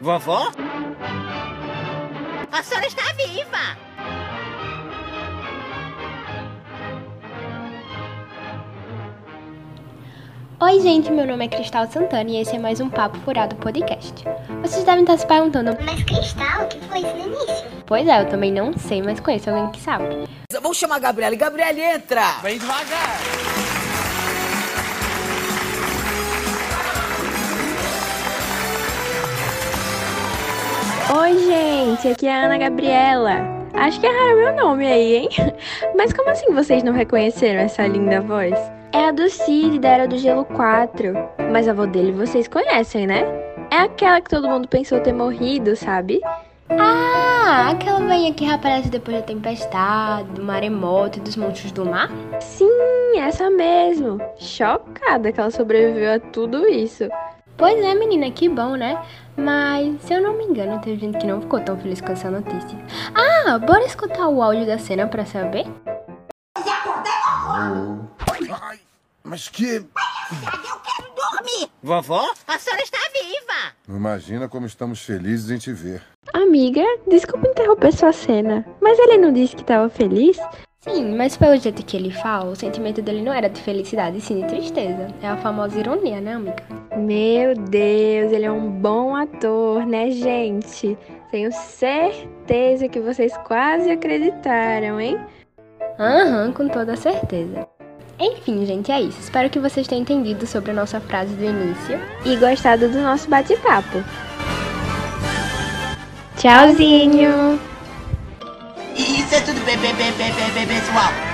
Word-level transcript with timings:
Vovó? 0.00 0.50
A 2.52 2.62
senhora 2.62 2.86
está 2.86 3.12
viva! 3.14 3.76
Oi, 10.58 10.80
gente, 10.80 11.10
meu 11.10 11.26
nome 11.26 11.44
é 11.44 11.48
Cristal 11.48 11.86
Santana 11.90 12.30
e 12.30 12.36
esse 12.40 12.56
é 12.56 12.58
mais 12.58 12.80
um 12.80 12.88
Papo 12.88 13.18
Furado 13.18 13.54
Podcast. 13.56 14.24
Vocês 14.62 14.84
devem 14.84 15.02
estar 15.02 15.18
se 15.18 15.26
perguntando, 15.26 15.76
Mas 15.84 16.02
Cristal, 16.04 16.64
o 16.64 16.68
que 16.68 16.80
foi 16.86 16.98
isso 17.00 17.14
no 17.14 17.26
início? 17.26 17.66
pois 17.86 18.06
é, 18.08 18.20
eu 18.22 18.28
também 18.28 18.52
não 18.52 18.72
sei, 18.76 19.02
mas 19.02 19.20
conheço 19.20 19.50
alguém 19.50 19.70
que 19.70 19.80
sabe. 19.80 20.26
Vamos 20.62 20.78
chamar 20.78 20.96
a 20.96 21.00
Gabriela. 21.00 21.36
Gabriela, 21.36 21.78
entra! 21.94 22.38
Vem 22.42 22.58
devagar! 22.58 23.18
Oi, 31.08 31.38
gente, 31.38 32.08
aqui 32.08 32.26
é 32.26 32.34
a 32.34 32.46
Ana 32.46 32.58
Gabriela. 32.58 33.36
Acho 33.74 34.00
que 34.00 34.06
erraram 34.06 34.36
meu 34.38 34.56
nome 34.56 34.86
aí, 34.88 35.14
hein? 35.14 35.28
Mas 35.96 36.12
como 36.12 36.30
assim 36.30 36.52
vocês 36.52 36.82
não 36.82 36.92
reconheceram 36.92 37.60
essa 37.60 37.86
linda 37.86 38.20
voz? 38.20 38.58
É 38.92 39.04
a 39.04 39.12
do 39.12 39.30
Cid, 39.30 39.78
da 39.78 39.88
Era 39.90 40.08
do 40.08 40.18
Gelo 40.18 40.44
4. 40.44 41.14
Mas 41.52 41.68
a 41.68 41.70
avó 41.70 41.86
dele 41.86 42.10
vocês 42.10 42.48
conhecem, 42.48 43.06
né? 43.06 43.22
É 43.70 43.76
aquela 43.76 44.20
que 44.20 44.30
todo 44.30 44.48
mundo 44.48 44.66
pensou 44.66 44.98
ter 44.98 45.12
morrido, 45.12 45.76
sabe? 45.76 46.20
Ah, 46.70 47.70
aquela 47.70 48.00
velhinha 48.00 48.34
que 48.34 48.44
reaparece 48.44 48.88
depois 48.88 49.18
da 49.18 49.22
tempestade, 49.22 50.28
do 50.30 50.42
maremoto 50.42 51.20
e 51.20 51.22
dos 51.22 51.36
monstros 51.36 51.70
do 51.70 51.86
mar? 51.86 52.10
Sim, 52.40 53.16
essa 53.16 53.48
mesmo. 53.48 54.20
Chocada 54.38 55.30
que 55.30 55.38
ela 55.38 55.52
sobreviveu 55.52 56.14
a 56.14 56.18
tudo 56.18 56.66
isso. 56.66 57.08
Pois 57.56 57.82
é, 57.82 57.94
menina, 57.94 58.30
que 58.30 58.48
bom, 58.50 58.76
né? 58.76 59.02
Mas, 59.34 60.02
se 60.02 60.12
eu 60.12 60.22
não 60.22 60.36
me 60.36 60.44
engano, 60.44 60.78
teve 60.80 61.00
gente 61.00 61.16
que 61.18 61.26
não 61.26 61.40
ficou 61.40 61.58
tão 61.60 61.78
feliz 61.78 62.02
com 62.02 62.12
essa 62.12 62.30
notícia. 62.30 62.78
Ah, 63.14 63.58
bora 63.58 63.84
escutar 63.84 64.28
o 64.28 64.42
áudio 64.42 64.66
da 64.66 64.78
cena 64.78 65.06
pra 65.06 65.24
saber? 65.24 65.66
Ai, 68.60 68.80
mas 69.24 69.48
que. 69.48 69.86
Vovó? 71.82 72.30
A 72.46 72.58
senhora 72.58 72.82
está 72.82 72.98
viva! 73.12 73.72
Imagina 73.88 74.48
como 74.48 74.66
estamos 74.66 75.00
felizes 75.02 75.50
em 75.50 75.58
te 75.58 75.72
ver. 75.72 76.02
Amiga, 76.34 76.82
desculpa 77.06 77.48
interromper 77.48 77.92
sua 77.92 78.12
cena, 78.12 78.66
mas 78.82 78.98
ele 78.98 79.16
não 79.16 79.32
disse 79.32 79.56
que 79.56 79.62
estava 79.62 79.88
feliz? 79.88 80.36
Sim, 80.80 81.16
mas 81.16 81.36
pelo 81.36 81.56
jeito 81.56 81.84
que 81.84 81.96
ele 81.96 82.10
fala, 82.10 82.50
o 82.50 82.56
sentimento 82.56 83.00
dele 83.00 83.22
não 83.22 83.32
era 83.32 83.48
de 83.48 83.60
felicidade, 83.60 84.20
sim 84.20 84.42
de 84.42 84.46
tristeza. 84.46 85.08
É 85.22 85.28
a 85.28 85.36
famosa 85.36 85.78
ironia, 85.78 86.20
né, 86.20 86.34
amiga? 86.34 86.62
Meu 87.06 87.54
Deus, 87.54 88.32
ele 88.32 88.46
é 88.46 88.50
um 88.50 88.68
bom 88.68 89.14
ator, 89.14 89.86
né, 89.86 90.10
gente? 90.10 90.98
Tenho 91.30 91.52
certeza 91.52 92.88
que 92.88 92.98
vocês 92.98 93.32
quase 93.46 93.88
acreditaram, 93.92 95.00
hein? 95.00 95.16
Aham, 96.00 96.52
com 96.52 96.66
toda 96.66 96.96
certeza. 96.96 97.64
Enfim, 98.18 98.66
gente, 98.66 98.90
é 98.90 99.02
isso. 99.02 99.20
Espero 99.20 99.48
que 99.48 99.60
vocês 99.60 99.86
tenham 99.86 100.02
entendido 100.02 100.48
sobre 100.48 100.72
a 100.72 100.74
nossa 100.74 101.00
frase 101.00 101.32
do 101.36 101.44
início. 101.44 101.96
E 102.24 102.34
gostado 102.34 102.88
do 102.88 102.98
nosso 102.98 103.30
bate-papo. 103.30 104.02
Tchauzinho! 106.38 107.60
Isso 108.96 109.32
é 109.32 109.40
tudo, 109.42 109.64
bebê, 109.64 109.92
bebê, 109.92 110.32
bebê, 110.32 110.74
pessoal! 110.74 111.25